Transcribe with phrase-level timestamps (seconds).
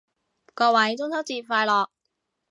[0.55, 1.87] 各位中秋節快樂